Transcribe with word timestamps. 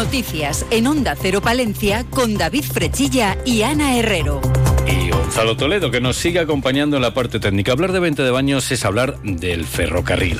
Noticias 0.00 0.64
en 0.70 0.86
Onda 0.86 1.14
Cero 1.14 1.42
Palencia 1.42 2.06
con 2.08 2.38
David 2.38 2.64
Frechilla 2.64 3.36
y 3.44 3.60
Ana 3.60 3.98
Herrero. 3.98 4.40
Y 4.86 5.10
Gonzalo 5.10 5.58
Toledo, 5.58 5.90
que 5.90 6.00
nos 6.00 6.16
sigue 6.16 6.38
acompañando 6.38 6.96
en 6.96 7.02
la 7.02 7.12
parte 7.12 7.38
técnica. 7.38 7.72
Hablar 7.72 7.92
de 7.92 8.00
venta 8.00 8.24
de 8.24 8.30
baños 8.30 8.72
es 8.72 8.86
hablar 8.86 9.20
del 9.22 9.66
ferrocarril. 9.66 10.38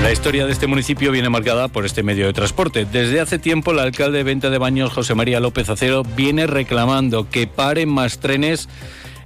La 0.00 0.12
historia 0.12 0.46
de 0.46 0.52
este 0.52 0.68
municipio 0.68 1.10
viene 1.10 1.28
marcada 1.28 1.66
por 1.66 1.84
este 1.84 2.04
medio 2.04 2.26
de 2.26 2.32
transporte. 2.32 2.84
Desde 2.84 3.18
hace 3.18 3.40
tiempo, 3.40 3.72
el 3.72 3.80
alcalde 3.80 4.18
de 4.18 4.24
venta 4.24 4.48
de 4.48 4.58
baños, 4.58 4.92
José 4.92 5.16
María 5.16 5.40
López 5.40 5.68
Acero, 5.68 6.04
viene 6.04 6.46
reclamando 6.46 7.28
que 7.28 7.48
paren 7.48 7.88
más 7.88 8.20
trenes 8.20 8.68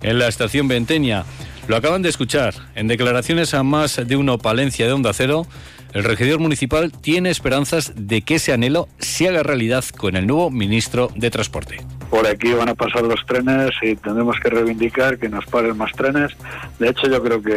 en 0.01 0.19
la 0.19 0.29
estación 0.29 0.67
Venteña. 0.67 1.27
Lo 1.69 1.77
acaban 1.77 2.01
de 2.01 2.09
escuchar. 2.09 2.55
En 2.75 2.89
declaraciones 2.89 3.53
a 3.53 3.63
más 3.65 4.01
de 4.03 4.17
uno 4.17 4.39
Palencia 4.39 4.87
de 4.87 4.93
Onda 4.95 5.13
Cero, 5.13 5.47
el 5.95 6.05
regidor 6.05 6.41
municipal 6.41 6.93
tiene 6.93 7.31
esperanzas 7.31 7.93
de 7.97 8.23
que 8.23 8.37
ese 8.37 8.53
anhelo 8.53 8.89
se 8.99 9.29
haga 9.29 9.43
realidad 9.43 9.85
con 9.97 10.17
el 10.17 10.27
nuevo 10.27 10.51
ministro 10.51 11.11
de 11.15 11.31
Transporte 11.31 11.81
por 12.11 12.27
aquí 12.27 12.53
van 12.53 12.69
a 12.69 12.75
pasar 12.75 13.03
los 13.03 13.25
trenes 13.25 13.71
y 13.83 13.95
tendremos 13.95 14.39
que 14.41 14.51
reivindicar 14.51 15.17
que 15.19 15.29
nos 15.29 15.47
paren 15.47 15.77
más 15.77 15.93
trenes. 15.93 16.33
De 16.79 16.89
hecho, 16.89 17.07
yo 17.07 17.23
creo 17.23 17.41
que 17.41 17.53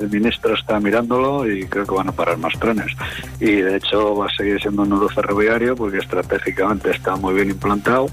el 0.00 0.10
ministro 0.10 0.54
está 0.54 0.80
mirándolo 0.80 1.48
y 1.48 1.66
creo 1.66 1.86
que 1.86 1.94
van 1.94 2.08
a 2.08 2.12
parar 2.12 2.36
más 2.36 2.58
trenes. 2.58 2.92
Y 3.40 3.52
de 3.52 3.76
hecho 3.76 4.16
va 4.16 4.26
a 4.26 4.36
seguir 4.36 4.60
siendo 4.60 4.82
un 4.82 4.88
nudo 4.88 5.08
ferroviario 5.08 5.76
porque 5.76 5.98
estratégicamente 5.98 6.90
está 6.90 7.14
muy 7.16 7.34
bien 7.34 7.50
implantado 7.50 8.08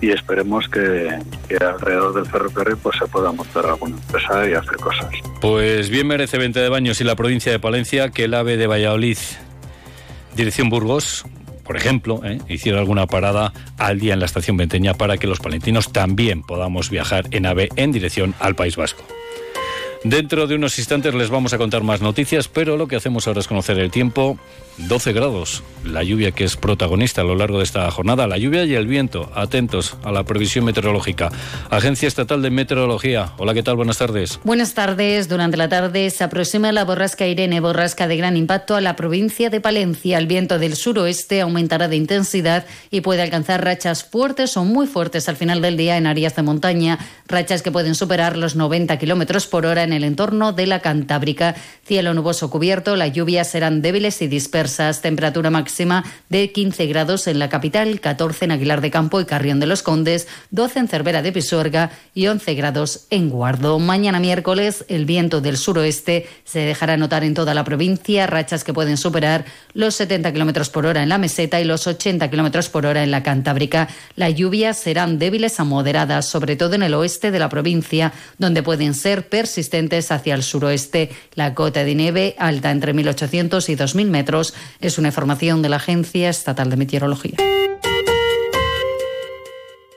y 0.00 0.10
esperemos 0.10 0.68
que, 0.68 1.08
alrededor 1.60 2.14
del 2.14 2.26
ferrocarril 2.26 2.76
pues 2.76 2.96
se 2.96 3.06
pueda 3.06 3.32
montar 3.32 3.66
alguna 3.66 3.96
empresa 3.96 4.48
y 4.48 4.54
hacer 4.54 4.76
cosas. 4.76 5.10
Pues 5.40 5.90
bien 5.90 6.06
merece 6.06 6.38
Venta 6.38 6.60
de 6.60 6.68
Baños 6.68 7.00
y 7.00 7.04
la 7.04 7.16
provincia 7.16 7.50
de 7.50 7.58
Palencia 7.58 8.10
que 8.10 8.24
el 8.24 8.34
AVE 8.34 8.56
de 8.56 8.66
Valladolid 8.66 9.18
Dirección 10.36 10.68
Burgos 10.68 11.24
por 11.66 11.76
ejemplo, 11.76 12.20
¿eh? 12.24 12.38
hiciera 12.48 12.78
alguna 12.78 13.06
parada 13.06 13.52
al 13.76 13.98
día 13.98 14.14
en 14.14 14.20
la 14.20 14.26
estación 14.26 14.56
Venteña 14.56 14.94
para 14.94 15.18
que 15.18 15.26
los 15.26 15.40
palentinos 15.40 15.92
también 15.92 16.42
podamos 16.42 16.90
viajar 16.90 17.26
en 17.30 17.46
AVE 17.46 17.68
en 17.76 17.92
dirección 17.92 18.34
al 18.40 18.54
País 18.54 18.76
Vasco. 18.76 19.04
Dentro 20.08 20.46
de 20.46 20.54
unos 20.54 20.78
instantes 20.78 21.14
les 21.14 21.30
vamos 21.30 21.52
a 21.52 21.58
contar 21.58 21.82
más 21.82 22.00
noticias, 22.00 22.46
pero 22.46 22.76
lo 22.76 22.86
que 22.86 22.94
hacemos 22.94 23.26
ahora 23.26 23.40
es 23.40 23.48
conocer 23.48 23.76
el 23.80 23.90
tiempo. 23.90 24.38
12 24.78 25.14
grados, 25.14 25.62
la 25.84 26.02
lluvia 26.04 26.32
que 26.32 26.44
es 26.44 26.56
protagonista 26.56 27.22
a 27.22 27.24
lo 27.24 27.34
largo 27.34 27.58
de 27.58 27.64
esta 27.64 27.90
jornada, 27.90 28.26
la 28.26 28.36
lluvia 28.36 28.64
y 28.64 28.74
el 28.74 28.86
viento. 28.86 29.32
Atentos 29.34 29.96
a 30.04 30.12
la 30.12 30.22
previsión 30.24 30.66
meteorológica. 30.66 31.32
Agencia 31.70 32.06
Estatal 32.06 32.42
de 32.42 32.50
Meteorología. 32.50 33.32
Hola, 33.38 33.54
¿qué 33.54 33.62
tal? 33.62 33.76
Buenas 33.76 33.98
tardes. 33.98 34.38
Buenas 34.44 34.74
tardes. 34.74 35.28
Durante 35.28 35.56
la 35.56 35.68
tarde 35.68 36.10
se 36.10 36.22
aproxima 36.22 36.70
la 36.72 36.84
borrasca 36.84 37.26
Irene, 37.26 37.58
borrasca 37.60 38.06
de 38.06 38.16
gran 38.16 38.36
impacto 38.36 38.76
a 38.76 38.80
la 38.80 38.94
provincia 38.96 39.50
de 39.50 39.60
Palencia. 39.60 40.18
El 40.18 40.26
viento 40.26 40.58
del 40.58 40.76
suroeste 40.76 41.40
aumentará 41.40 41.88
de 41.88 41.96
intensidad 41.96 42.66
y 42.90 43.00
puede 43.00 43.22
alcanzar 43.22 43.64
rachas 43.64 44.04
fuertes 44.04 44.56
o 44.56 44.64
muy 44.64 44.86
fuertes 44.86 45.28
al 45.28 45.36
final 45.36 45.62
del 45.62 45.78
día 45.78 45.96
en 45.96 46.06
áreas 46.06 46.36
de 46.36 46.42
montaña, 46.42 46.98
rachas 47.26 47.62
que 47.62 47.72
pueden 47.72 47.94
superar 47.94 48.36
los 48.36 48.54
90 48.54 48.98
kilómetros 48.98 49.46
por 49.46 49.64
hora 49.64 49.82
en 49.82 49.95
el 49.96 50.04
entorno 50.04 50.52
de 50.52 50.66
la 50.66 50.80
Cantábrica. 50.80 51.56
Cielo 51.84 52.14
nuboso 52.14 52.50
cubierto, 52.50 52.94
las 52.94 53.12
lluvias 53.12 53.48
serán 53.48 53.82
débiles 53.82 54.22
y 54.22 54.28
dispersas. 54.28 55.02
Temperatura 55.02 55.50
máxima 55.50 56.04
de 56.28 56.52
15 56.52 56.86
grados 56.86 57.26
en 57.26 57.38
la 57.38 57.48
capital, 57.48 58.00
14 58.00 58.46
en 58.46 58.50
Aguilar 58.52 58.80
de 58.80 58.90
Campo 58.90 59.20
y 59.20 59.24
Carrión 59.24 59.60
de 59.60 59.66
los 59.66 59.82
Condes, 59.82 60.28
12 60.50 60.80
en 60.80 60.88
Cervera 60.88 61.22
de 61.22 61.32
Pisuerga 61.32 61.90
y 62.14 62.26
11 62.26 62.54
grados 62.54 63.06
en 63.10 63.30
Guardo. 63.30 63.78
Mañana 63.78 64.20
miércoles 64.20 64.84
el 64.88 65.04
viento 65.04 65.40
del 65.40 65.56
suroeste 65.56 66.28
se 66.44 66.60
dejará 66.60 66.96
notar 66.96 67.24
en 67.24 67.34
toda 67.34 67.54
la 67.54 67.64
provincia, 67.64 68.26
rachas 68.26 68.64
que 68.64 68.74
pueden 68.74 68.96
superar 68.96 69.44
los 69.74 69.94
70 69.94 70.32
kilómetros 70.32 70.70
por 70.70 70.86
hora 70.86 71.02
en 71.02 71.08
la 71.08 71.18
meseta 71.18 71.60
y 71.60 71.64
los 71.64 71.86
80 71.86 72.30
kilómetros 72.30 72.68
por 72.68 72.86
hora 72.86 73.02
en 73.02 73.10
la 73.10 73.22
Cantábrica. 73.22 73.88
Las 74.16 74.34
lluvias 74.34 74.78
serán 74.78 75.18
débiles 75.18 75.60
a 75.60 75.64
moderadas, 75.64 76.26
sobre 76.26 76.56
todo 76.56 76.74
en 76.74 76.82
el 76.82 76.94
oeste 76.94 77.30
de 77.30 77.38
la 77.38 77.48
provincia, 77.48 78.12
donde 78.38 78.62
pueden 78.62 78.94
ser 78.94 79.28
persistentes 79.28 79.75
hacia 80.10 80.34
el 80.34 80.42
suroeste. 80.42 81.10
La 81.34 81.54
cota 81.54 81.84
de 81.84 81.94
nieve 81.94 82.34
alta 82.38 82.70
entre 82.70 82.94
1.800 82.94 83.68
y 83.68 83.76
2.000 83.76 84.06
metros 84.06 84.54
es 84.80 84.98
una 84.98 85.08
información 85.08 85.62
de 85.62 85.68
la 85.68 85.76
Agencia 85.76 86.30
Estatal 86.30 86.70
de 86.70 86.76
Meteorología. 86.76 87.36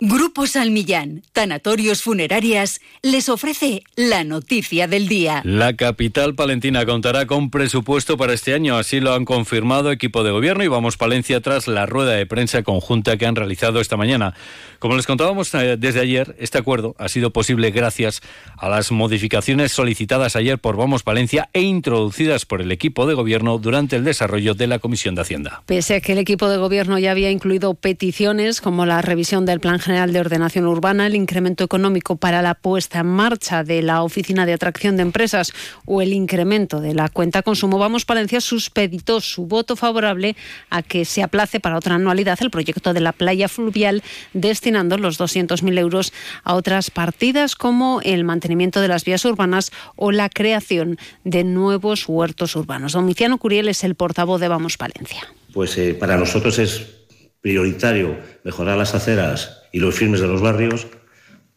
Grupo 0.01 0.47
Salmillán, 0.47 1.23
Tanatorios 1.33 2.03
Funerarias, 2.03 2.79
les 3.01 3.27
ofrece 3.27 3.83
la 3.97 4.23
noticia 4.23 4.87
del 4.87 5.09
día. 5.09 5.41
La 5.43 5.75
capital 5.75 6.35
palentina 6.35 6.85
contará 6.85 7.25
con 7.25 7.49
presupuesto 7.49 8.15
para 8.15 8.31
este 8.31 8.53
año, 8.53 8.77
así 8.77 9.01
lo 9.01 9.13
han 9.13 9.25
confirmado 9.25 9.91
equipo 9.91 10.23
de 10.23 10.31
gobierno 10.31 10.63
y 10.63 10.69
vamos 10.69 10.95
Palencia 10.95 11.41
tras 11.41 11.67
la 11.67 11.85
rueda 11.85 12.13
de 12.13 12.25
prensa 12.25 12.63
conjunta 12.63 13.17
que 13.17 13.25
han 13.25 13.35
realizado 13.35 13.81
esta 13.81 13.97
mañana. 13.97 14.35
Como 14.79 14.95
les 14.95 15.05
contábamos 15.05 15.53
eh, 15.53 15.75
desde 15.77 15.99
ayer, 15.99 16.33
este 16.39 16.57
acuerdo 16.57 16.95
ha 16.97 17.09
sido 17.09 17.31
posible 17.31 17.71
gracias 17.71 18.21
a 18.57 18.69
las 18.69 18.93
modificaciones 18.93 19.73
solicitadas 19.73 20.37
ayer 20.37 20.59
por 20.59 20.77
Vamos 20.77 21.03
Palencia 21.03 21.49
e 21.51 21.59
introducidas 21.59 22.45
por 22.45 22.61
el 22.61 22.71
equipo 22.71 23.05
de 23.05 23.15
gobierno 23.15 23.57
durante 23.57 23.97
el 23.97 24.05
desarrollo 24.05 24.53
de 24.53 24.67
la 24.67 24.79
Comisión 24.79 25.15
de 25.15 25.21
Hacienda. 25.23 25.61
Pese 25.65 25.95
a 25.95 25.99
que 25.99 26.13
el 26.13 26.19
equipo 26.19 26.47
de 26.47 26.55
gobierno 26.55 26.97
ya 26.99 27.11
había 27.11 27.31
incluido 27.31 27.73
peticiones 27.73 28.61
como 28.61 28.85
la 28.85 29.01
revisión 29.01 29.45
del 29.45 29.59
Plan 29.59 29.79
General 29.89 30.13
de 30.13 30.19
Ordenación 30.19 30.67
Urbana, 30.67 31.07
el 31.07 31.15
incremento 31.15 31.63
económico 31.63 32.15
para 32.15 32.43
la 32.43 32.53
puesta 32.53 32.99
en 32.99 33.07
marcha 33.07 33.63
de 33.63 33.81
la 33.81 34.03
Oficina 34.03 34.45
de 34.45 34.53
Atracción 34.53 34.97
de 34.97 35.01
Empresas 35.01 35.51
o 35.87 36.03
el 36.03 36.13
incremento 36.13 36.79
de 36.79 36.93
la 36.93 37.09
cuenta 37.09 37.41
consumo, 37.41 37.79
Vamos 37.79 38.05
Palencia 38.05 38.39
suspeditó 38.39 39.19
su 39.19 39.47
voto 39.47 39.75
favorable 39.75 40.35
a 40.69 40.83
que 40.83 41.05
se 41.05 41.23
aplace 41.23 41.59
para 41.59 41.75
otra 41.75 41.95
anualidad 41.95 42.37
el 42.39 42.51
proyecto 42.51 42.93
de 42.93 42.99
la 42.99 43.13
playa 43.13 43.47
fluvial, 43.47 44.03
destinando 44.33 44.95
los 44.99 45.19
200.000 45.19 45.79
euros 45.79 46.13
a 46.43 46.53
otras 46.53 46.91
partidas 46.91 47.55
como 47.55 47.99
el 48.03 48.23
mantenimiento 48.23 48.81
de 48.81 48.89
las 48.89 49.05
vías 49.05 49.25
urbanas 49.25 49.71
o 49.95 50.11
la 50.11 50.29
creación 50.29 50.99
de 51.23 51.43
nuevos 51.43 52.07
huertos 52.07 52.55
urbanos. 52.55 52.93
Domiciano 52.93 53.39
Curiel 53.39 53.69
es 53.69 53.83
el 53.83 53.95
portavoz 53.95 54.39
de 54.39 54.49
Vamos 54.49 54.77
Palencia. 54.77 55.33
Pues 55.51 55.75
eh, 55.79 55.95
para 55.95 56.15
nosotros 56.15 56.59
es 56.59 56.98
prioritario 57.41 58.17
mejorar 58.43 58.77
las 58.77 58.95
aceras 58.95 59.63
y 59.71 59.79
los 59.79 59.95
firmes 59.95 60.21
de 60.21 60.27
los 60.27 60.41
barrios 60.41 60.87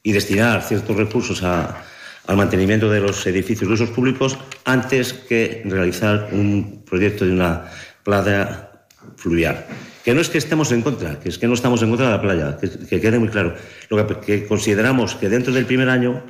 y 0.03 0.13
destinar 0.13 0.63
ciertos 0.63 0.97
recursos 0.97 1.43
al 1.43 2.37
mantenimiento 2.37 2.91
de 2.91 3.01
los 3.01 3.27
edificios 3.27 3.69
de 3.69 3.75
usos 3.75 3.91
públicos 3.91 4.39
antes 4.65 5.13
que 5.13 5.63
realizar 5.65 6.29
un 6.33 6.83
proyecto 6.85 7.25
de 7.25 7.33
una 7.33 7.71
playa 8.03 8.71
fluvial. 9.17 9.65
Que 10.05 10.15
no 10.15 10.21
es 10.21 10.29
que 10.29 10.39
estemos 10.39 10.73
en 10.73 10.83
contra, 10.83 11.21
que 11.21 11.29
es 11.29 11.39
que 11.39 11.47
no 11.47 11.55
estamos 11.55 11.83
en 11.83 11.91
contra 11.91 12.07
de 12.07 12.13
la 12.13 12.21
playa, 12.21 12.59
que, 12.59 13.01
quede 13.01 13.19
muy 13.19 13.29
claro. 13.29 13.55
Lo 13.89 14.21
que, 14.21 14.47
consideramos 14.47 15.15
que 15.15 15.29
dentro 15.29 15.53
del 15.53 15.67
primer 15.67 15.89
año 15.89 16.25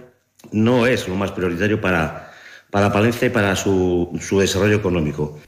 no 0.50 0.86
es 0.86 1.08
lo 1.08 1.14
más 1.14 1.32
prioritario 1.32 1.80
para, 1.80 2.32
para 2.70 2.92
Palencia 2.92 3.26
y 3.26 3.30
para 3.30 3.56
su, 3.56 4.18
su 4.20 4.40
desarrollo 4.40 4.76
económico. 4.76 5.40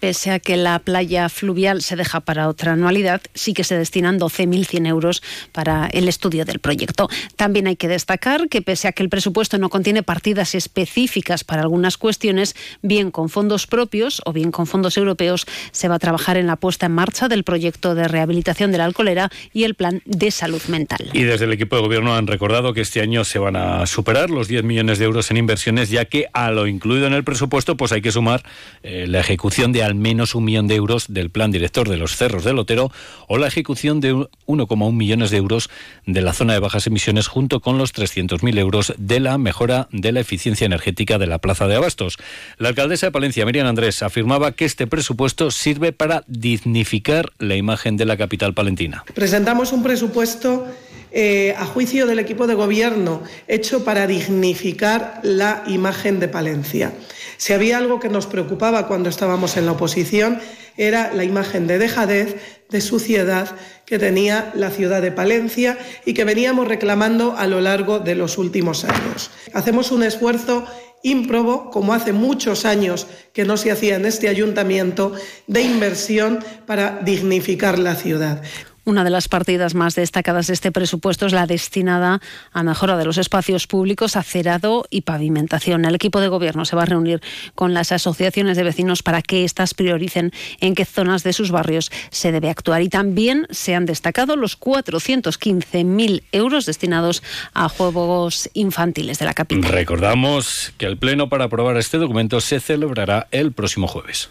Pese 0.00 0.30
a 0.30 0.38
que 0.38 0.56
la 0.56 0.78
playa 0.78 1.28
fluvial 1.28 1.82
se 1.82 1.96
deja 1.96 2.20
para 2.20 2.48
otra 2.48 2.72
anualidad, 2.72 3.20
sí 3.34 3.54
que 3.54 3.64
se 3.64 3.76
destinan 3.76 4.18
12.100 4.18 4.86
euros 4.86 5.22
para 5.52 5.86
el 5.86 6.08
estudio 6.08 6.44
del 6.44 6.58
proyecto. 6.58 7.08
También 7.36 7.66
hay 7.66 7.76
que 7.76 7.88
destacar 7.88 8.48
que 8.48 8.62
pese 8.62 8.88
a 8.88 8.92
que 8.92 9.02
el 9.02 9.08
presupuesto 9.08 9.58
no 9.58 9.68
contiene 9.68 10.02
partidas 10.02 10.54
específicas 10.54 11.44
para 11.44 11.62
algunas 11.62 11.96
cuestiones, 11.96 12.54
bien 12.82 13.10
con 13.10 13.28
fondos 13.28 13.66
propios 13.66 14.22
o 14.24 14.32
bien 14.32 14.50
con 14.50 14.66
fondos 14.66 14.96
europeos, 14.96 15.46
se 15.72 15.88
va 15.88 15.96
a 15.96 15.98
trabajar 15.98 16.36
en 16.36 16.46
la 16.46 16.56
puesta 16.56 16.86
en 16.86 16.92
marcha 16.92 17.28
del 17.28 17.44
proyecto 17.44 17.94
de 17.94 18.08
rehabilitación 18.08 18.72
de 18.72 18.78
la 18.78 18.84
alcoholera 18.84 19.30
y 19.52 19.64
el 19.64 19.74
plan 19.74 20.02
de 20.04 20.30
salud 20.30 20.62
mental. 20.68 21.10
Y 21.12 21.24
desde 21.24 21.44
el 21.44 21.52
equipo 21.52 21.76
de 21.76 21.82
gobierno 21.82 22.14
han 22.14 22.26
recordado 22.26 22.72
que 22.72 22.80
este 22.80 23.00
año 23.00 23.24
se 23.24 23.38
van 23.38 23.56
a 23.56 23.86
superar 23.86 24.30
los 24.30 24.48
10 24.48 24.64
millones 24.64 24.98
de 24.98 25.04
euros 25.04 25.30
en 25.30 25.36
inversiones, 25.36 25.90
ya 25.90 26.04
que 26.04 26.26
a 26.32 26.50
lo 26.50 26.66
incluido 26.66 27.06
en 27.06 27.14
el 27.14 27.24
presupuesto 27.24 27.76
pues 27.76 27.92
hay 27.92 28.00
que 28.00 28.12
sumar 28.12 28.42
eh, 28.82 29.06
la 29.08 29.20
ejecución 29.20 29.72
de 29.72 29.82
al 29.88 29.94
menos 29.94 30.34
un 30.34 30.44
millón 30.44 30.68
de 30.68 30.76
euros 30.76 31.06
del 31.08 31.30
plan 31.30 31.50
director 31.50 31.88
de 31.88 31.96
los 31.96 32.16
cerros 32.16 32.44
del 32.44 32.58
Otero 32.58 32.92
o 33.26 33.38
la 33.38 33.48
ejecución 33.48 34.00
de 34.00 34.14
1,1 34.14 34.92
millones 34.92 35.30
de 35.30 35.38
euros 35.38 35.70
de 36.06 36.20
la 36.22 36.32
zona 36.32 36.52
de 36.52 36.60
bajas 36.60 36.86
emisiones 36.86 37.26
junto 37.26 37.60
con 37.60 37.78
los 37.78 37.94
300.000 37.94 38.58
euros 38.58 38.94
de 38.98 39.20
la 39.20 39.38
mejora 39.38 39.88
de 39.90 40.12
la 40.12 40.20
eficiencia 40.20 40.66
energética 40.66 41.18
de 41.18 41.26
la 41.26 41.38
plaza 41.38 41.66
de 41.66 41.76
Abastos. 41.76 42.18
La 42.58 42.68
alcaldesa 42.68 43.06
de 43.06 43.12
Palencia, 43.12 43.46
Miriam 43.46 43.66
Andrés, 43.66 44.02
afirmaba 44.02 44.52
que 44.52 44.64
este 44.64 44.86
presupuesto 44.86 45.50
sirve 45.50 45.92
para 45.92 46.24
dignificar 46.26 47.32
la 47.38 47.56
imagen 47.56 47.96
de 47.96 48.04
la 48.04 48.16
capital 48.16 48.54
palentina. 48.54 49.04
Presentamos 49.14 49.72
un 49.72 49.82
presupuesto 49.82 50.66
eh, 51.10 51.54
a 51.56 51.64
juicio 51.64 52.06
del 52.06 52.18
equipo 52.18 52.46
de 52.46 52.54
gobierno, 52.54 53.22
hecho 53.46 53.82
para 53.82 54.06
dignificar 54.06 55.20
la 55.22 55.64
imagen 55.66 56.20
de 56.20 56.28
Palencia. 56.28 56.92
Si 57.38 57.52
había 57.52 57.78
algo 57.78 58.00
que 58.00 58.08
nos 58.08 58.26
preocupaba 58.26 58.88
cuando 58.88 59.08
estábamos 59.08 59.56
en 59.56 59.64
la 59.64 59.72
oposición, 59.72 60.40
era 60.76 61.12
la 61.14 61.24
imagen 61.24 61.66
de 61.66 61.78
dejadez, 61.78 62.36
de 62.68 62.80
suciedad 62.80 63.56
que 63.86 63.98
tenía 63.98 64.50
la 64.54 64.70
ciudad 64.70 65.00
de 65.00 65.12
Palencia 65.12 65.78
y 66.04 66.14
que 66.14 66.24
veníamos 66.24 66.68
reclamando 66.68 67.36
a 67.36 67.46
lo 67.46 67.60
largo 67.60 68.00
de 68.00 68.16
los 68.16 68.38
últimos 68.38 68.84
años. 68.84 69.30
Hacemos 69.54 69.92
un 69.92 70.02
esfuerzo 70.02 70.66
ímprobo, 71.02 71.70
como 71.70 71.94
hace 71.94 72.12
muchos 72.12 72.64
años 72.64 73.06
que 73.32 73.44
no 73.44 73.56
se 73.56 73.70
hacía 73.70 73.96
en 73.96 74.04
este 74.04 74.28
ayuntamiento, 74.28 75.12
de 75.46 75.62
inversión 75.62 76.44
para 76.66 77.00
dignificar 77.04 77.78
la 77.78 77.94
ciudad. 77.94 78.42
Una 78.88 79.04
de 79.04 79.10
las 79.10 79.28
partidas 79.28 79.74
más 79.74 79.96
destacadas 79.96 80.46
de 80.46 80.54
este 80.54 80.72
presupuesto 80.72 81.26
es 81.26 81.34
la 81.34 81.46
destinada 81.46 82.22
a 82.52 82.62
mejora 82.62 82.96
de 82.96 83.04
los 83.04 83.18
espacios 83.18 83.66
públicos, 83.66 84.16
acerado 84.16 84.86
y 84.88 85.02
pavimentación. 85.02 85.84
El 85.84 85.94
equipo 85.94 86.22
de 86.22 86.28
gobierno 86.28 86.64
se 86.64 86.74
va 86.74 86.84
a 86.84 86.86
reunir 86.86 87.20
con 87.54 87.74
las 87.74 87.92
asociaciones 87.92 88.56
de 88.56 88.62
vecinos 88.62 89.02
para 89.02 89.20
que 89.20 89.44
éstas 89.44 89.74
prioricen 89.74 90.32
en 90.60 90.74
qué 90.74 90.86
zonas 90.86 91.22
de 91.22 91.34
sus 91.34 91.50
barrios 91.50 91.92
se 92.08 92.32
debe 92.32 92.48
actuar. 92.48 92.80
Y 92.80 92.88
también 92.88 93.46
se 93.50 93.74
han 93.74 93.84
destacado 93.84 94.36
los 94.36 94.58
415.000 94.58 96.22
euros 96.32 96.64
destinados 96.64 97.22
a 97.52 97.68
juegos 97.68 98.48
infantiles 98.54 99.18
de 99.18 99.26
la 99.26 99.34
capital. 99.34 99.70
Recordamos 99.70 100.72
que 100.78 100.86
el 100.86 100.96
pleno 100.96 101.28
para 101.28 101.44
aprobar 101.44 101.76
este 101.76 101.98
documento 101.98 102.40
se 102.40 102.58
celebrará 102.58 103.28
el 103.32 103.52
próximo 103.52 103.86
jueves. 103.86 104.30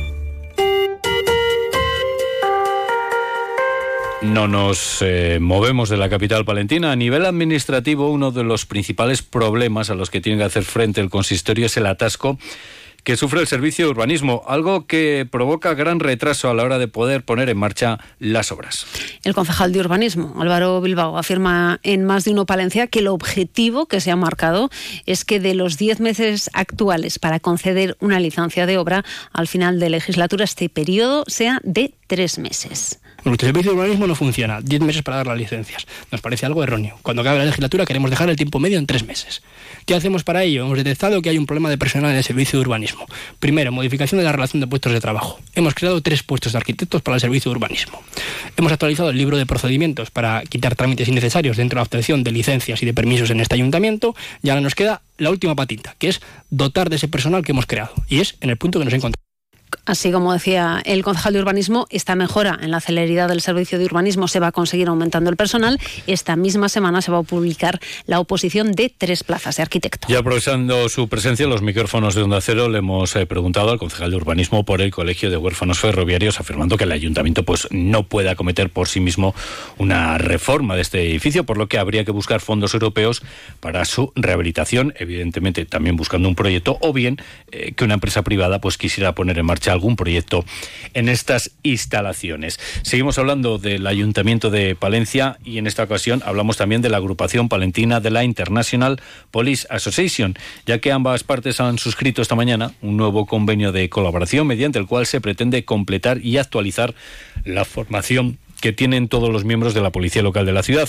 No 4.21 4.47
nos 4.47 4.99
eh, 5.01 5.39
movemos 5.41 5.89
de 5.89 5.97
la 5.97 6.07
capital 6.07 6.45
palentina. 6.45 6.91
A 6.91 6.95
nivel 6.95 7.25
administrativo, 7.25 8.11
uno 8.11 8.31
de 8.31 8.43
los 8.43 8.67
principales 8.67 9.23
problemas 9.23 9.89
a 9.89 9.95
los 9.95 10.11
que 10.11 10.21
tiene 10.21 10.37
que 10.37 10.43
hacer 10.43 10.63
frente 10.63 11.01
el 11.01 11.09
consistorio 11.09 11.65
es 11.65 11.75
el 11.77 11.87
atasco 11.87 12.37
que 13.03 13.17
sufre 13.17 13.41
el 13.41 13.47
servicio 13.47 13.85
de 13.85 13.91
urbanismo, 13.91 14.43
algo 14.47 14.85
que 14.85 15.27
provoca 15.29 15.73
gran 15.73 15.99
retraso 15.99 16.49
a 16.49 16.53
la 16.53 16.63
hora 16.63 16.77
de 16.77 16.87
poder 16.87 17.23
poner 17.23 17.49
en 17.49 17.57
marcha 17.57 17.97
las 18.19 18.51
obras. 18.51 18.85
El 19.23 19.33
concejal 19.33 19.71
de 19.71 19.79
urbanismo, 19.79 20.35
Álvaro 20.39 20.79
Bilbao, 20.81 21.17
afirma 21.17 21.79
en 21.83 22.05
más 22.05 22.25
de 22.25 22.31
uno 22.31 22.45
Palencia 22.45 22.87
que 22.87 22.99
el 22.99 23.07
objetivo 23.07 23.87
que 23.87 24.01
se 24.01 24.11
ha 24.11 24.15
marcado 24.15 24.69
es 25.05 25.25
que 25.25 25.39
de 25.39 25.55
los 25.55 25.77
10 25.77 25.99
meses 25.99 26.49
actuales 26.53 27.17
para 27.17 27.39
conceder 27.39 27.97
una 27.99 28.19
licencia 28.19 28.65
de 28.65 28.77
obra, 28.77 29.03
al 29.33 29.47
final 29.47 29.79
de 29.79 29.89
legislatura 29.89 30.43
este 30.43 30.69
periodo 30.69 31.23
sea 31.27 31.59
de 31.63 31.95
tres 32.07 32.37
meses. 32.37 32.99
Nuestro 33.23 33.47
servicio 33.47 33.71
de 33.71 33.77
urbanismo 33.77 34.07
no 34.07 34.15
funciona. 34.15 34.61
Diez 34.61 34.81
meses 34.81 35.03
para 35.03 35.17
dar 35.17 35.27
las 35.27 35.37
licencias. 35.37 35.85
Nos 36.11 36.21
parece 36.21 36.45
algo 36.47 36.63
erróneo. 36.63 36.97
Cuando 37.03 37.21
acabe 37.21 37.37
la 37.37 37.45
legislatura 37.45 37.85
queremos 37.85 38.09
dejar 38.09 38.29
el 38.29 38.35
tiempo 38.35 38.59
medio 38.59 38.79
en 38.79 38.87
tres 38.87 39.05
meses. 39.05 39.43
¿Qué 39.85 39.93
hacemos 39.93 40.23
para 40.23 40.43
ello? 40.43 40.65
Hemos 40.65 40.77
detectado 40.77 41.21
que 41.21 41.29
hay 41.29 41.37
un 41.37 41.45
problema 41.45 41.69
de 41.69 41.77
personal 41.77 42.11
en 42.11 42.17
el 42.17 42.23
servicio 42.23 42.57
de 42.57 42.65
urbanismo. 42.65 43.05
Primero, 43.39 43.71
modificación 43.71 44.19
de 44.19 44.25
la 44.25 44.31
relación 44.31 44.59
de 44.59 44.67
puestos 44.67 44.91
de 44.91 44.99
trabajo. 44.99 45.39
Hemos 45.53 45.75
creado 45.75 46.01
tres 46.01 46.23
puestos 46.23 46.53
de 46.53 46.57
arquitectos 46.57 47.01
para 47.01 47.15
el 47.15 47.21
servicio 47.21 47.51
de 47.51 47.57
urbanismo. 47.57 48.01
Hemos 48.57 48.71
actualizado 48.71 49.11
el 49.11 49.17
libro 49.17 49.37
de 49.37 49.45
procedimientos 49.45 50.09
para 50.09 50.41
quitar 50.43 50.75
trámites 50.75 51.07
innecesarios 51.07 51.57
dentro 51.57 51.77
de 51.77 51.79
la 51.81 51.83
obtención 51.83 52.23
de 52.23 52.31
licencias 52.31 52.81
y 52.81 52.85
de 52.85 52.93
permisos 52.93 53.29
en 53.29 53.39
este 53.39 53.55
ayuntamiento. 53.55 54.15
Y 54.41 54.49
ahora 54.49 54.61
nos 54.61 54.75
queda 54.75 55.01
la 55.17 55.29
última 55.29 55.55
patita, 55.55 55.95
que 55.99 56.09
es 56.09 56.21
dotar 56.49 56.89
de 56.89 56.95
ese 56.95 57.07
personal 57.07 57.43
que 57.43 57.51
hemos 57.51 57.67
creado. 57.67 57.93
Y 58.09 58.19
es 58.19 58.35
en 58.41 58.49
el 58.49 58.57
punto 58.57 58.79
que 58.79 58.85
nos 58.85 58.93
encontramos. 58.93 59.30
Así 59.85 60.11
como 60.11 60.31
decía 60.31 60.81
el 60.85 61.03
concejal 61.03 61.33
de 61.33 61.39
urbanismo, 61.39 61.87
esta 61.89 62.15
mejora 62.15 62.57
en 62.61 62.69
la 62.69 62.79
celeridad 62.79 63.27
del 63.27 63.41
servicio 63.41 63.79
de 63.79 63.85
urbanismo 63.85 64.27
se 64.27 64.39
va 64.39 64.47
a 64.47 64.51
conseguir 64.51 64.87
aumentando 64.87 65.29
el 65.29 65.35
personal. 65.35 65.79
Esta 66.05 66.35
misma 66.35 66.69
semana 66.69 67.01
se 67.01 67.11
va 67.11 67.19
a 67.19 67.23
publicar 67.23 67.79
la 68.05 68.19
oposición 68.19 68.73
de 68.73 68.93
tres 68.95 69.23
plazas 69.23 69.57
de 69.57 69.63
arquitecto. 69.63 70.07
Y 70.09 70.15
aprovechando 70.15 70.87
su 70.87 71.09
presencia 71.09 71.45
en 71.45 71.49
los 71.49 71.63
micrófonos 71.63 72.13
de 72.13 72.21
Onda 72.21 72.39
Cero, 72.41 72.69
le 72.69 72.77
hemos 72.77 73.15
eh, 73.15 73.25
preguntado 73.25 73.71
al 73.71 73.79
concejal 73.79 74.11
de 74.11 74.17
urbanismo 74.17 74.63
por 74.65 74.81
el 74.81 74.91
Colegio 74.91 75.31
de 75.31 75.37
Huérfanos 75.37 75.79
Ferroviarios, 75.79 76.39
afirmando 76.39 76.77
que 76.77 76.83
el 76.83 76.91
ayuntamiento 76.91 77.43
pues, 77.43 77.67
no 77.71 78.03
puede 78.03 78.29
acometer 78.29 78.69
por 78.69 78.87
sí 78.87 78.99
mismo 78.99 79.33
una 79.79 80.19
reforma 80.19 80.75
de 80.75 80.81
este 80.81 81.09
edificio, 81.09 81.43
por 81.43 81.57
lo 81.57 81.67
que 81.67 81.79
habría 81.79 82.05
que 82.05 82.11
buscar 82.11 82.39
fondos 82.39 82.75
europeos 82.75 83.23
para 83.59 83.83
su 83.85 84.11
rehabilitación, 84.15 84.93
evidentemente 84.99 85.65
también 85.65 85.95
buscando 85.95 86.29
un 86.29 86.35
proyecto, 86.35 86.77
o 86.81 86.93
bien 86.93 87.17
eh, 87.51 87.73
que 87.75 87.83
una 87.83 87.95
empresa 87.95 88.21
privada 88.21 88.61
pues, 88.61 88.77
quisiera 88.77 89.15
poner 89.15 89.39
en 89.39 89.45
marcha 89.47 89.71
algún 89.81 89.95
proyecto 89.95 90.45
en 90.93 91.09
estas 91.09 91.51
instalaciones. 91.63 92.59
Seguimos 92.83 93.17
hablando 93.17 93.57
del 93.57 93.87
Ayuntamiento 93.87 94.51
de 94.51 94.75
Palencia 94.75 95.39
y 95.43 95.57
en 95.57 95.65
esta 95.65 95.83
ocasión 95.83 96.21
hablamos 96.23 96.57
también 96.57 96.83
de 96.83 96.89
la 96.89 96.97
agrupación 96.97 97.49
palentina 97.49 97.99
de 97.99 98.11
la 98.11 98.23
International 98.23 99.01
Police 99.31 99.65
Association, 99.71 100.35
ya 100.67 100.77
que 100.77 100.91
ambas 100.91 101.23
partes 101.23 101.59
han 101.59 101.79
suscrito 101.79 102.21
esta 102.21 102.35
mañana 102.35 102.73
un 102.83 102.95
nuevo 102.95 103.25
convenio 103.25 103.71
de 103.71 103.89
colaboración 103.89 104.45
mediante 104.45 104.77
el 104.77 104.85
cual 104.85 105.07
se 105.07 105.19
pretende 105.19 105.65
completar 105.65 106.23
y 106.23 106.37
actualizar 106.37 106.93
la 107.43 107.65
formación 107.65 108.37
que 108.61 108.73
tienen 108.73 109.07
todos 109.07 109.29
los 109.29 109.45
miembros 109.45 109.73
de 109.73 109.81
la 109.81 109.89
Policía 109.89 110.21
Local 110.21 110.45
de 110.45 110.53
la 110.53 110.61
ciudad 110.61 110.87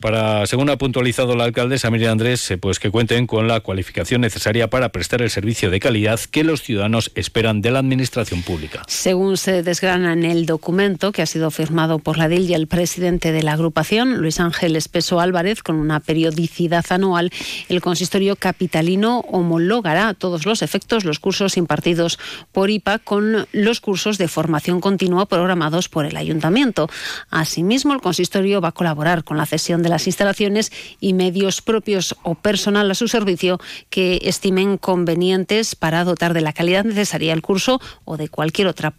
para, 0.00 0.46
según 0.46 0.70
ha 0.70 0.78
puntualizado 0.78 1.36
la 1.36 1.44
alcaldesa 1.44 1.90
Miriam 1.90 2.12
Andrés, 2.12 2.50
eh, 2.50 2.58
pues 2.58 2.78
que 2.78 2.90
cuenten 2.90 3.26
con 3.26 3.46
la 3.46 3.60
cualificación 3.60 4.22
necesaria 4.22 4.70
para 4.70 4.90
prestar 4.90 5.22
el 5.22 5.30
servicio 5.30 5.70
de 5.70 5.78
calidad 5.78 6.18
que 6.18 6.42
los 6.42 6.62
ciudadanos 6.62 7.12
esperan 7.14 7.60
de 7.60 7.70
la 7.70 7.80
administración 7.80 8.42
pública. 8.42 8.82
Según 8.86 9.36
se 9.36 9.62
desgrana 9.62 10.12
en 10.12 10.24
el 10.24 10.46
documento 10.46 11.12
que 11.12 11.22
ha 11.22 11.26
sido 11.26 11.50
firmado 11.50 11.98
por 11.98 12.16
la 12.16 12.28
DIL 12.28 12.48
y 12.50 12.54
el 12.54 12.66
presidente 12.66 13.32
de 13.32 13.42
la 13.42 13.52
agrupación, 13.52 14.18
Luis 14.18 14.40
Ángel 14.40 14.76
Espeso 14.76 15.20
Álvarez, 15.20 15.62
con 15.62 15.76
una 15.76 16.00
periodicidad 16.00 16.84
anual, 16.88 17.30
el 17.68 17.80
consistorio 17.80 18.36
capitalino 18.36 19.20
homologará 19.28 20.08
a 20.08 20.14
todos 20.14 20.46
los 20.46 20.62
efectos 20.62 21.04
los 21.04 21.18
cursos 21.18 21.56
impartidos 21.56 22.18
por 22.52 22.70
IPA 22.70 23.00
con 23.00 23.46
los 23.52 23.80
cursos 23.80 24.16
de 24.16 24.28
formación 24.28 24.80
continua 24.80 25.26
programados 25.26 25.88
por 25.88 26.06
el 26.06 26.16
ayuntamiento. 26.16 26.88
Asimismo, 27.28 27.92
el 27.92 28.00
consistorio 28.00 28.60
va 28.60 28.68
a 28.68 28.72
colaborar 28.72 29.24
con 29.24 29.36
la 29.36 29.46
cesión 29.46 29.82
de 29.82 29.89
las 29.90 30.06
instalaciones 30.06 30.72
y 31.00 31.12
medios 31.12 31.60
propios 31.62 32.16
o 32.22 32.34
personal 32.34 32.90
a 32.90 32.94
su 32.94 33.08
servicio 33.08 33.60
que 33.90 34.20
estimen 34.22 34.78
convenientes 34.78 35.74
para 35.74 36.04
dotar 36.04 36.34
de 36.34 36.40
la 36.40 36.52
calidad 36.52 36.84
necesaria 36.84 37.32
el 37.32 37.42
curso 37.42 37.80
o 38.04 38.16
de 38.16 38.28
cualquier 38.28 38.68
otra 38.68 38.94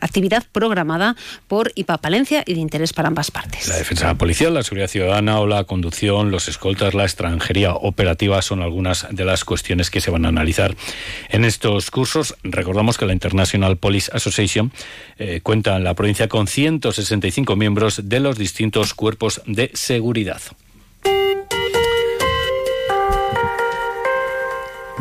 actividad 0.00 0.44
programada 0.52 1.16
por 1.48 1.72
IPA 1.74 1.98
Palencia 1.98 2.44
y 2.46 2.54
de 2.54 2.60
interés 2.60 2.92
para 2.92 3.08
ambas 3.08 3.30
partes. 3.30 3.68
La 3.68 3.76
defensa 3.76 4.14
policial, 4.14 4.54
la 4.54 4.62
seguridad 4.62 4.88
ciudadana 4.88 5.40
o 5.40 5.46
la 5.46 5.64
conducción, 5.64 6.30
los 6.30 6.48
escoltas, 6.48 6.94
la 6.94 7.04
extranjería 7.04 7.74
operativa 7.74 8.40
son 8.42 8.62
algunas 8.62 9.06
de 9.10 9.24
las 9.24 9.44
cuestiones 9.44 9.90
que 9.90 10.00
se 10.00 10.10
van 10.10 10.24
a 10.24 10.28
analizar 10.28 10.76
en 11.30 11.44
estos 11.44 11.90
cursos. 11.90 12.36
Recordamos 12.42 12.98
que 12.98 13.06
la 13.06 13.12
International 13.12 13.76
Police 13.76 14.10
Association 14.12 14.72
eh, 15.18 15.40
cuenta 15.42 15.76
en 15.76 15.84
la 15.84 15.94
provincia 15.94 16.28
con 16.28 16.46
165 16.46 17.56
miembros 17.56 18.00
de 18.04 18.20
los 18.20 18.38
distintos 18.38 18.94
cuerpos 18.94 19.42
de 19.46 19.70
seguridad. 19.74 20.33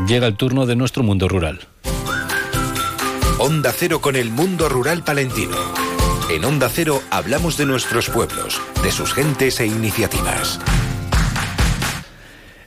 Llega 0.07 0.27
el 0.27 0.35
turno 0.35 0.65
de 0.65 0.75
nuestro 0.75 1.03
mundo 1.03 1.29
rural. 1.29 1.61
Onda 3.39 3.71
Cero 3.75 4.01
con 4.01 4.15
el 4.15 4.29
mundo 4.29 4.69
rural 4.69 5.03
palentino. 5.03 5.57
En 6.29 6.45
Onda 6.45 6.69
Cero 6.69 7.01
hablamos 7.09 7.57
de 7.57 7.65
nuestros 7.65 8.09
pueblos, 8.09 8.61
de 8.83 8.91
sus 8.91 9.13
gentes 9.13 9.59
e 9.59 9.65
iniciativas. 9.65 10.59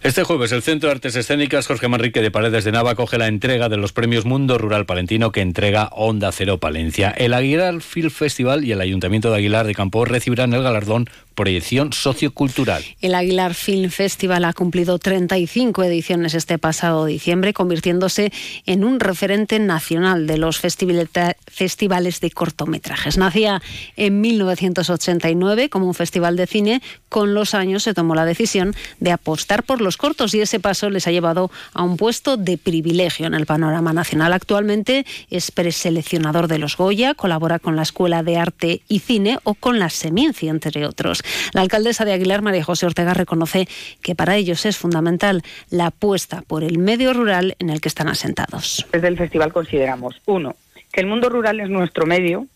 Este 0.02 0.22
jueves 0.22 0.52
el 0.52 0.62
Centro 0.62 0.88
de 0.88 0.94
Artes 0.94 1.16
Escénicas 1.16 1.66
Jorge 1.66 1.88
Manrique 1.88 2.22
de 2.22 2.30
Paredes 2.30 2.62
de 2.62 2.70
Nava 2.70 2.94
coge 2.94 3.18
la 3.18 3.26
entrega 3.26 3.68
de 3.68 3.76
los 3.76 3.92
premios 3.92 4.24
Mundo 4.24 4.56
Rural 4.56 4.86
Palentino 4.86 5.32
que 5.32 5.40
entrega 5.40 5.88
Onda 5.90 6.30
Cero 6.30 6.58
Palencia. 6.58 7.10
El 7.10 7.34
Aguilar 7.34 7.80
Film 7.80 8.10
Festival 8.10 8.64
y 8.64 8.70
el 8.70 8.80
Ayuntamiento 8.80 9.30
de 9.30 9.38
Aguilar 9.38 9.66
de 9.66 9.74
Campo 9.74 10.04
recibirán 10.04 10.52
el 10.52 10.62
galardón 10.62 11.10
proyección 11.36 11.92
sociocultural. 11.92 12.82
El 13.00 13.14
Aguilar 13.14 13.54
Film 13.54 13.90
Festival 13.90 14.44
ha 14.44 14.52
cumplido 14.52 14.98
35 14.98 15.84
ediciones 15.84 16.34
este 16.34 16.58
pasado 16.58 17.04
diciembre, 17.04 17.52
convirtiéndose 17.52 18.32
en 18.64 18.82
un 18.82 18.98
referente 18.98 19.60
nacional 19.60 20.26
de 20.26 20.38
los 20.38 20.58
festivales 20.58 22.20
de 22.20 22.30
cortometrajes. 22.32 23.18
Nacía 23.18 23.62
en 23.96 24.20
1989 24.20 25.68
como 25.68 25.86
un 25.86 25.94
festival 25.94 26.36
de 26.36 26.46
cine. 26.46 26.82
Con 27.08 27.34
los 27.34 27.54
años 27.54 27.84
se 27.84 27.94
tomó 27.94 28.14
la 28.14 28.24
decisión 28.24 28.74
de 28.98 29.12
apostar 29.12 29.62
por 29.62 29.80
los 29.80 29.96
cortos 29.96 30.34
y 30.34 30.40
ese 30.40 30.58
paso 30.58 30.90
les 30.90 31.06
ha 31.06 31.12
llevado 31.12 31.50
a 31.74 31.82
un 31.82 31.96
puesto 31.96 32.36
de 32.36 32.56
privilegio 32.56 33.26
en 33.26 33.34
el 33.34 33.46
panorama 33.46 33.92
nacional. 33.92 34.32
Actualmente 34.32 35.04
es 35.30 35.50
preseleccionador 35.50 36.48
de 36.48 36.58
los 36.58 36.76
Goya, 36.76 37.14
colabora 37.14 37.58
con 37.58 37.76
la 37.76 37.82
Escuela 37.82 38.22
de 38.22 38.38
Arte 38.38 38.80
y 38.88 39.00
Cine 39.00 39.38
o 39.44 39.54
con 39.54 39.78
la 39.78 39.90
Seminci, 39.90 40.48
entre 40.48 40.86
otros. 40.86 41.22
La 41.52 41.60
alcaldesa 41.60 42.04
de 42.04 42.12
Aguilar, 42.12 42.42
María 42.42 42.64
José 42.64 42.86
Ortega, 42.86 43.14
reconoce 43.14 43.68
que 44.02 44.14
para 44.14 44.36
ellos 44.36 44.66
es 44.66 44.76
fundamental 44.76 45.42
la 45.70 45.86
apuesta 45.86 46.42
por 46.42 46.64
el 46.64 46.78
medio 46.78 47.12
rural 47.12 47.56
en 47.58 47.70
el 47.70 47.80
que 47.80 47.88
están 47.88 48.08
asentados. 48.08 48.86
Desde 48.92 49.08
el 49.08 49.16
festival 49.16 49.52
consideramos, 49.52 50.20
uno, 50.26 50.56
que 50.92 51.00
el 51.00 51.06
mundo 51.06 51.28
rural 51.28 51.60
es 51.60 51.68
nuestro 51.68 52.06
medio 52.06 52.46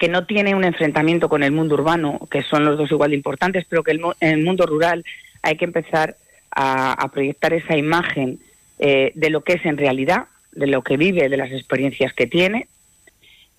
que 0.00 0.08
no 0.08 0.24
tiene 0.24 0.54
un 0.54 0.64
enfrentamiento 0.64 1.28
con 1.28 1.42
el 1.42 1.52
mundo 1.52 1.74
urbano, 1.74 2.26
que 2.30 2.42
son 2.42 2.64
los 2.64 2.78
dos 2.78 2.90
igual 2.90 3.10
de 3.10 3.16
importantes, 3.16 3.66
pero 3.68 3.84
que 3.84 3.90
en 3.90 4.30
el 4.30 4.42
mundo 4.42 4.64
rural 4.64 5.04
hay 5.42 5.56
que 5.56 5.66
empezar 5.66 6.16
a, 6.50 7.06
proyectar 7.12 7.52
esa 7.52 7.76
imagen 7.76 8.38
eh, 8.78 9.12
de 9.14 9.30
lo 9.30 9.42
que 9.42 9.54
es 9.54 9.66
en 9.66 9.76
realidad, 9.76 10.24
de 10.52 10.66
lo 10.66 10.82
que 10.82 10.96
vive, 10.96 11.28
de 11.28 11.36
las 11.36 11.52
experiencias 11.52 12.14
que 12.14 12.26
tiene. 12.26 12.66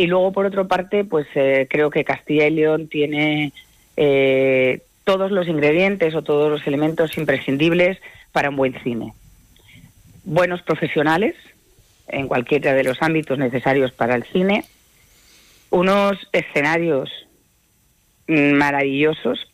Y 0.02 0.08
luego, 0.08 0.32
por 0.32 0.48
otra 0.48 0.64
parte, 0.64 1.04
pues 1.04 1.28
eh, 1.36 1.68
creo 1.70 1.92
que 1.92 2.04
Castilla 2.04 2.48
y 2.48 2.50
León 2.50 2.88
tiene 2.88 3.54
eh, 3.96 4.82
todos 5.04 5.30
los 5.30 5.48
ingredientes 5.48 6.16
o 6.16 6.24
todos 6.24 6.50
los 6.50 6.66
elementos 6.66 7.16
imprescindibles 7.20 8.00
para 8.32 8.50
un 8.50 8.56
buen 8.56 8.74
cine. 8.82 9.14
Buenos 10.24 10.64
profesionales 10.64 11.36
en 12.08 12.28
cualquiera 12.28 12.74
de 12.74 12.84
los 12.84 13.00
ámbitos 13.04 13.38
necesarios 13.38 13.92
para 13.92 14.16
el 14.16 14.24
cine, 14.24 14.66
unos 15.70 16.18
escenarios 16.32 17.12
maravillosos 18.26 19.51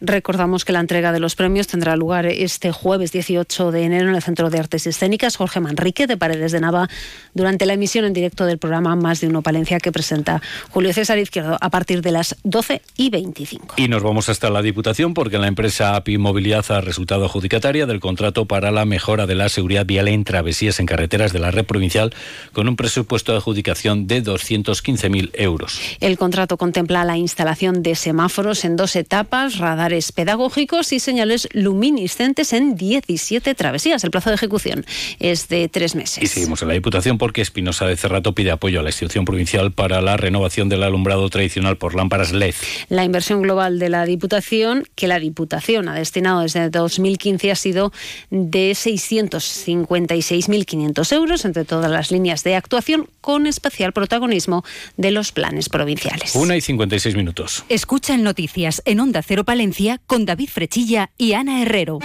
Recordamos 0.00 0.64
que 0.64 0.72
la 0.72 0.80
entrega 0.80 1.12
de 1.12 1.20
los 1.20 1.34
premios 1.34 1.66
tendrá 1.66 1.94
lugar 1.94 2.24
este 2.24 2.72
jueves 2.72 3.12
18 3.12 3.70
de 3.70 3.82
enero 3.82 4.08
en 4.08 4.14
el 4.14 4.22
Centro 4.22 4.48
de 4.48 4.58
Artes 4.58 4.86
Escénicas 4.86 5.36
Jorge 5.36 5.60
Manrique 5.60 6.06
de 6.06 6.16
Paredes 6.16 6.52
de 6.52 6.60
Nava 6.60 6.88
durante 7.34 7.66
la 7.66 7.74
emisión 7.74 8.06
en 8.06 8.14
directo 8.14 8.46
del 8.46 8.56
programa 8.58 8.96
Más 8.96 9.20
de 9.20 9.28
Uno 9.28 9.42
Palencia 9.42 9.78
que 9.78 9.92
presenta 9.92 10.40
Julio 10.70 10.94
César 10.94 11.18
Izquierdo 11.18 11.58
a 11.60 11.68
partir 11.68 12.00
de 12.00 12.12
las 12.12 12.36
12 12.44 12.80
y 12.96 13.10
25. 13.10 13.74
Y 13.76 13.88
nos 13.88 14.02
vamos 14.02 14.30
hasta 14.30 14.48
la 14.48 14.62
Diputación 14.62 15.12
porque 15.12 15.36
la 15.36 15.48
empresa 15.48 15.96
API 15.96 16.16
Movilidad 16.16 16.64
ha 16.70 16.80
resultado 16.80 17.26
adjudicataria 17.26 17.84
del 17.84 18.00
contrato 18.00 18.46
para 18.46 18.70
la 18.70 18.86
mejora 18.86 19.26
de 19.26 19.34
la 19.34 19.50
seguridad 19.50 19.84
vial 19.84 20.08
en 20.08 20.24
travesías 20.24 20.80
en 20.80 20.86
carreteras 20.86 21.34
de 21.34 21.40
la 21.40 21.50
red 21.50 21.66
provincial 21.66 22.14
con 22.54 22.68
un 22.68 22.76
presupuesto 22.76 23.32
de 23.32 23.38
adjudicación 23.38 24.06
de 24.06 24.22
215.000 24.22 25.30
euros. 25.34 25.78
El 26.00 26.16
contrato 26.16 26.56
contempla 26.56 27.04
la 27.04 27.18
instalación 27.18 27.82
de 27.82 27.94
semáforos 27.94 28.64
en 28.64 28.76
dos 28.76 28.96
etapas, 28.96 29.58
radar 29.58 29.89
pedagógicos 30.12 30.92
y 30.92 31.00
señales 31.00 31.48
luminiscentes 31.52 32.52
en 32.52 32.76
17 32.76 33.54
travesías. 33.54 34.04
El 34.04 34.10
plazo 34.10 34.28
de 34.30 34.36
ejecución 34.36 34.84
es 35.18 35.48
de 35.48 35.68
tres 35.68 35.94
meses. 35.94 36.22
Y 36.22 36.26
seguimos 36.26 36.60
en 36.62 36.68
la 36.68 36.74
Diputación 36.74 37.16
porque 37.18 37.42
Espinosa 37.42 37.86
de 37.86 37.96
Cerrato 37.96 38.34
pide 38.34 38.52
apoyo 38.52 38.80
a 38.80 38.82
la 38.82 38.88
institución 38.90 39.24
provincial 39.24 39.72
para 39.72 40.00
la 40.00 40.16
renovación 40.16 40.68
del 40.68 40.84
alumbrado 40.84 41.28
tradicional 41.28 41.76
por 41.76 41.94
lámparas 41.94 42.32
LED. 42.32 42.54
La 42.88 43.04
inversión 43.04 43.42
global 43.42 43.78
de 43.78 43.88
la 43.88 44.04
Diputación, 44.04 44.84
que 44.94 45.08
la 45.08 45.18
Diputación 45.18 45.88
ha 45.88 45.94
destinado 45.94 46.42
desde 46.42 46.68
2015, 46.70 47.50
ha 47.50 47.56
sido 47.56 47.92
de 48.30 48.72
656.500 48.72 51.12
euros 51.12 51.44
entre 51.44 51.64
todas 51.64 51.90
las 51.90 52.10
líneas 52.10 52.44
de 52.44 52.54
actuación, 52.54 53.08
con 53.20 53.46
especial 53.46 53.92
protagonismo 53.92 54.64
de 54.96 55.10
los 55.10 55.32
planes 55.32 55.68
provinciales. 55.68 56.34
Una 56.34 56.56
y 56.56 56.60
56 56.60 57.16
minutos. 57.16 57.64
Escuchan 57.68 58.22
noticias 58.22 58.82
en 58.84 59.00
Onda 59.00 59.22
Cero 59.22 59.44
Palencia 59.44 59.79
con 60.06 60.26
David 60.26 60.50
Frechilla 60.50 61.10
y 61.16 61.32
Ana 61.32 61.62
Herrero. 61.62 62.00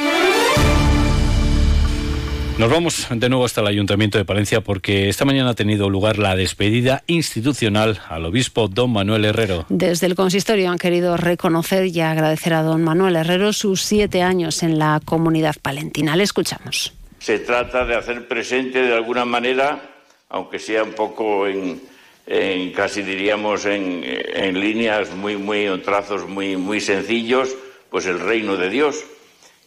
Nos 2.57 2.71
vamos 2.71 3.07
de 3.09 3.27
nuevo 3.27 3.43
hasta 3.43 3.59
el 3.59 3.67
Ayuntamiento 3.67 4.17
de 4.17 4.23
Palencia 4.23 4.61
porque 4.61 5.09
esta 5.09 5.25
mañana 5.25 5.49
ha 5.49 5.55
tenido 5.55 5.89
lugar 5.89 6.17
la 6.17 6.37
despedida 6.37 7.03
institucional 7.07 7.99
al 8.07 8.25
obispo 8.25 8.69
don 8.69 8.93
Manuel 8.93 9.25
Herrero. 9.25 9.65
Desde 9.67 10.07
el 10.07 10.15
consistorio 10.15 10.71
han 10.71 10.77
querido 10.77 11.17
reconocer 11.17 11.87
y 11.87 11.99
agradecer 11.99 12.53
a 12.53 12.63
don 12.63 12.81
Manuel 12.81 13.17
Herrero 13.17 13.51
sus 13.51 13.81
siete 13.81 14.21
años 14.21 14.63
en 14.63 14.79
la 14.79 15.01
comunidad 15.03 15.55
palentina. 15.61 16.15
Le 16.15 16.23
escuchamos. 16.23 16.93
Se 17.19 17.39
trata 17.39 17.85
de 17.85 17.95
hacer 17.95 18.25
presente 18.25 18.81
de 18.81 18.93
alguna 18.93 19.25
manera, 19.25 19.81
aunque 20.29 20.59
sea 20.59 20.83
un 20.83 20.93
poco 20.93 21.47
en, 21.47 21.81
en 22.25 22.71
casi 22.71 23.01
diríamos 23.01 23.65
en, 23.65 24.01
en, 24.05 24.57
líneas 24.57 25.13
muy, 25.13 25.35
muy, 25.35 25.65
en 25.65 25.81
trazos 25.81 26.25
muy, 26.25 26.55
muy 26.55 26.79
sencillos, 26.79 27.53
pues 27.95 28.07
el 28.07 28.19
reino 28.19 28.57
de 28.57 28.69
Dios, 28.69 29.05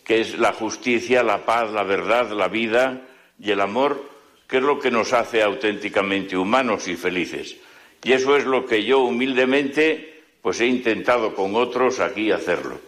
que 0.04 0.20
es 0.20 0.38
la 0.38 0.52
justicia, 0.52 1.22
la 1.22 1.46
paz, 1.46 1.72
la 1.72 1.82
verdad, 1.82 2.30
la 2.30 2.48
vida 2.48 3.00
y 3.40 3.52
el 3.52 3.60
amor, 3.62 4.04
que 4.46 4.58
es 4.58 4.62
lo 4.62 4.78
que 4.78 4.90
nos 4.90 5.14
hace 5.14 5.42
auténticamente 5.42 6.36
humanos 6.36 6.88
y 6.88 6.96
felices. 6.96 7.56
Y 8.04 8.12
eso 8.12 8.36
es 8.36 8.44
lo 8.44 8.66
que 8.66 8.84
yo 8.84 8.98
humildemente 8.98 10.24
pues 10.42 10.60
he 10.60 10.66
intentado 10.66 11.34
con 11.34 11.56
otros 11.56 12.00
aquí 12.00 12.30
hacerlo. 12.30 12.78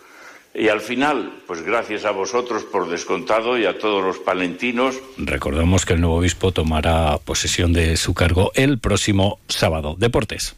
Y 0.52 0.68
al 0.68 0.82
final, 0.82 1.32
pues 1.46 1.62
gracias 1.62 2.04
a 2.04 2.10
vosotros 2.10 2.64
por 2.64 2.90
descontado 2.90 3.56
y 3.56 3.64
a 3.64 3.78
todos 3.78 4.04
los 4.04 4.18
palentinos. 4.18 5.00
Recordamos 5.16 5.86
que 5.86 5.94
el 5.94 6.02
nuevo 6.02 6.16
obispo 6.16 6.52
tomará 6.52 7.16
posesión 7.16 7.72
de 7.72 7.96
su 7.96 8.12
cargo 8.12 8.52
el 8.56 8.78
próximo 8.78 9.38
sábado. 9.48 9.96
Deportes. 9.98 10.54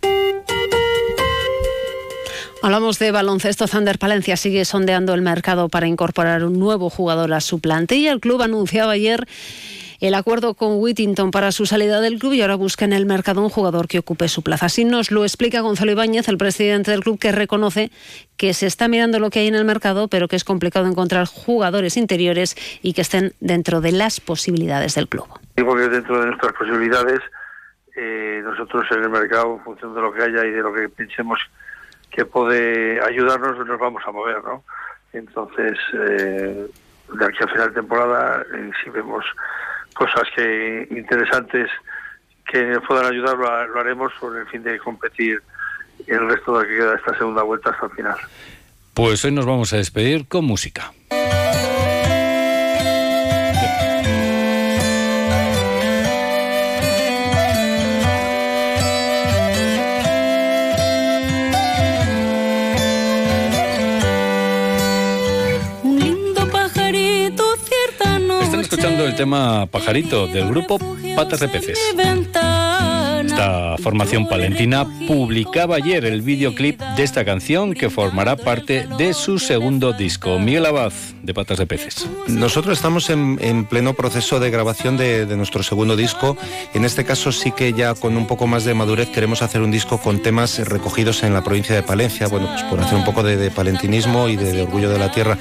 Hablamos 2.65 3.01
de 3.01 3.11
baloncesto. 3.11 3.67
Zander 3.67 3.99
Palencia 3.99 4.37
sigue 4.37 4.65
sondeando 4.65 5.15
el 5.15 5.21
mercado 5.21 5.69
para 5.69 5.89
incorporar 5.89 6.45
un 6.45 6.61
nuevo 6.61 6.91
jugador 6.91 7.33
a 7.33 7.41
su 7.41 7.61
plantilla. 7.61 8.13
El 8.13 8.21
club 8.21 8.41
anunciaba 8.41 8.93
ayer 8.93 9.27
el 9.99 10.15
acuerdo 10.15 10.55
con 10.55 10.79
Whittington 10.79 11.33
para 11.33 11.51
su 11.51 11.67
salida 11.67 12.01
del 12.01 12.21
club 12.21 12.35
y 12.35 12.43
ahora 12.43 12.55
busca 12.55 12.85
en 12.85 12.93
el 12.93 13.05
mercado 13.05 13.43
un 13.43 13.49
jugador 13.49 13.89
que 13.89 13.99
ocupe 13.99 14.29
su 14.29 14.43
plaza. 14.43 14.67
Así 14.67 14.85
nos 14.85 15.11
lo 15.11 15.25
explica 15.25 15.61
Gonzalo 15.61 15.91
Ibáñez, 15.91 16.29
el 16.29 16.39
presidente 16.39 16.93
del 16.93 17.01
club, 17.01 17.19
que 17.19 17.33
reconoce 17.33 17.91
que 18.37 18.55
se 18.55 18.69
está 18.69 18.87
mirando 18.87 19.19
lo 19.19 19.31
que 19.31 19.41
hay 19.41 19.49
en 19.49 19.57
el 19.57 19.65
mercado, 19.65 20.07
pero 20.07 20.29
que 20.29 20.37
es 20.37 20.45
complicado 20.45 20.87
encontrar 20.87 21.27
jugadores 21.27 21.97
interiores 21.97 22.55
y 22.81 22.93
que 22.93 23.01
estén 23.01 23.33
dentro 23.41 23.81
de 23.81 23.91
las 23.91 24.21
posibilidades 24.21 24.95
del 24.95 25.09
club. 25.09 25.27
Digo 25.57 25.75
que 25.75 25.89
dentro 25.89 26.21
de 26.21 26.27
nuestras 26.27 26.53
posibilidades, 26.53 27.19
eh, 27.97 28.41
nosotros 28.45 28.85
en 28.93 29.03
el 29.03 29.11
mercado, 29.11 29.57
en 29.57 29.65
función 29.65 29.97
de 29.97 30.01
lo 30.01 30.13
que 30.13 30.23
haya 30.23 30.47
y 30.47 30.51
de 30.51 30.63
lo 30.63 30.73
que 30.73 30.89
pensemos 30.89 31.41
que 32.13 32.25
puede 32.25 33.01
ayudarnos, 33.03 33.67
nos 33.67 33.81
vamos 33.81 34.03
a 34.07 34.13
mover, 34.13 34.45
¿no? 34.45 34.63
Entonces, 35.13 35.79
eh, 35.95 36.67
de 37.15 37.25
aquí 37.25 37.39
a 37.43 37.49
final 37.49 37.69
de 37.69 37.75
temporada, 37.75 38.45
eh, 38.55 38.71
si 38.83 38.91
vemos 38.91 39.25
cosas 39.95 40.25
que 40.35 40.89
interesantes 40.91 41.71
que 42.51 42.79
puedan 42.87 43.07
ayudar, 43.07 43.37
lo, 43.37 43.81
haremos 43.81 44.13
con 44.21 44.37
el 44.37 44.47
fin 44.47 44.63
de 44.63 44.79
competir 44.79 45.43
el 46.07 46.29
resto 46.29 46.59
de 46.59 46.69
que 46.69 46.77
queda 46.77 46.97
esta 46.97 47.17
segunda 47.17 47.43
vuelta 47.43 47.71
hasta 47.71 47.87
el 47.87 47.93
final. 47.93 48.17
Pues 48.95 49.25
hoy 49.25 49.33
nos 49.33 49.47
vamos 49.47 49.73
a 49.73 49.79
despedir 49.79 50.29
con 50.29 50.45
música. 50.45 50.93
El 69.07 69.15
tema 69.17 69.67
Pajarito 69.67 70.27
del 70.27 70.49
grupo 70.49 70.79
Patas 71.17 71.41
de 71.41 71.49
Peces. 71.49 71.79
Esta 73.25 73.77
formación 73.79 74.29
palentina 74.29 74.87
publicaba 75.07 75.77
ayer 75.77 76.05
el 76.05 76.23
videoclip 76.23 76.81
de 76.81 77.03
esta 77.03 77.25
canción 77.25 77.75
que 77.75 77.91
formará 77.91 78.37
parte 78.37 78.87
de 78.99 79.15
su 79.15 79.39
segundo 79.39 79.93
disco. 79.93 80.39
Miguel 80.39 80.67
Abad, 80.67 80.93
de 81.23 81.35
Patas 81.35 81.59
de 81.59 81.67
Peces. 81.67 82.09
Nosotros 82.27 82.79
estamos 82.79 83.09
en, 83.11 83.65
pleno 83.67 83.95
proceso 83.95 84.41
de 84.41 84.51
grabación 84.51 84.97
de, 84.97 85.25
nuestro 85.37 85.63
segundo 85.63 85.97
disco. 85.97 86.37
En 86.75 86.85
este 86.85 87.05
caso 87.05 87.33
sí 87.33 87.53
que 87.53 87.73
ya 87.73 87.95
con 87.95 88.17
un 88.17 88.27
poco 88.27 88.47
más 88.47 88.65
de 88.65 88.75
madurez 88.75 89.09
queremos 89.11 89.43
hacer 89.43 89.63
un 89.63 89.71
disco 89.71 89.99
con 89.99 90.21
temas 90.21 90.59
recogidos 90.59 91.23
en 91.23 91.33
la 91.33 91.43
provincia 91.43 91.75
de 91.75 91.83
Palencia, 91.83 92.27
bueno, 92.29 92.49
pues 92.49 92.63
por 92.65 92.81
hacer 92.81 92.97
un 92.97 93.05
poco 93.05 93.23
de, 93.23 93.51
palentinismo 93.51 94.29
y 94.29 94.37
de, 94.37 94.63
orgullo 94.63 94.91
de 94.91 94.99
la 94.99 95.11
tierra. 95.11 95.39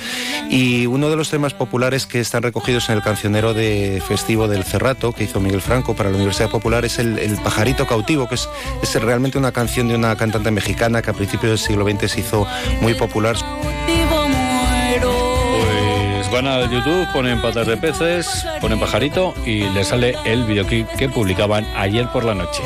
Y 0.50 0.86
uno 0.86 1.10
de 1.10 1.16
los 1.16 1.30
temas 1.30 1.54
populares 1.54 2.06
que 2.06 2.20
están 2.20 2.44
recogidos 2.44 2.90
en 2.90 2.96
el 2.96 3.02
cancionero 3.02 3.54
de 3.54 4.02
festivo 4.08 4.48
del 4.48 4.64
Cerrato 4.64 5.14
que 5.14 5.24
hizo 5.24 5.40
Miguel 5.40 5.62
Franco 5.62 5.96
para 5.96 6.10
la 6.10 6.16
Universidad 6.16 6.50
Popular 6.50 6.86
es 6.86 7.00
el, 7.00 7.20
Pajarito 7.44 7.88
cautivo, 7.88 8.28
que 8.28 8.36
es 8.36 9.02
realmente 9.02 9.38
una 9.38 9.52
canción 9.52 9.88
de 9.88 9.96
una 9.96 10.16
cantante 10.16 10.52
mexicana 10.52 11.02
que 11.02 11.10
a 11.10 11.14
principios 11.14 11.50
del 11.52 11.60
siglo 11.60 11.90
XX 11.90 12.12
se 12.12 12.20
hizo 12.20 12.48
muy 12.82 12.94
popular. 12.94 13.36
Van 16.32 16.48
a 16.48 16.62
YouTube, 16.62 17.12
ponen 17.12 17.42
patas 17.42 17.68
de 17.68 17.76
peces, 17.76 18.46
ponen 18.62 18.80
pajarito 18.80 19.34
y 19.46 19.64
les 19.72 19.90
sale 19.90 20.16
el 20.24 20.46
videoclip 20.46 20.88
que 20.98 21.10
publicaban 21.10 21.66
ayer 21.76 22.08
por 22.08 22.24
la 22.24 22.34
noche. 22.34 22.62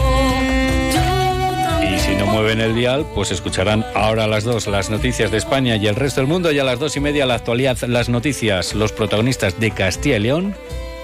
Y 1.81 1.97
si 1.97 2.15
no 2.15 2.27
mueven 2.27 2.61
el 2.61 2.75
dial, 2.75 3.07
pues 3.15 3.31
escucharán 3.31 3.83
ahora 3.95 4.25
a 4.25 4.27
las 4.27 4.43
dos 4.43 4.67
las 4.67 4.91
noticias 4.91 5.31
de 5.31 5.37
España 5.37 5.77
y 5.77 5.87
el 5.87 5.95
resto 5.95 6.21
del 6.21 6.27
mundo 6.27 6.51
y 6.51 6.59
a 6.59 6.63
las 6.63 6.79
dos 6.79 6.95
y 6.95 6.99
media 6.99 7.25
la 7.25 7.35
actualidad, 7.35 7.77
las 7.87 8.07
noticias, 8.07 8.75
los 8.75 8.91
protagonistas 8.91 9.59
de 9.59 9.71
Castilla 9.71 10.17
y 10.17 10.19
León 10.19 10.55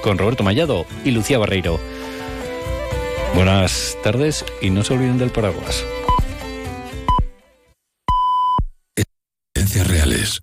con 0.03 0.20
Roberto 0.20 0.44
Mallado 0.44 0.86
y 1.03 1.12
Lucía 1.12 1.39
Barreiro. 1.39 1.80
Buenas 3.34 3.98
tardes 4.03 4.46
y 4.62 4.70
no 4.70 4.84
se 4.84 4.94
olviden 4.94 5.18
del 5.18 5.32
paraguas. 5.32 5.84
reales. 9.88 10.41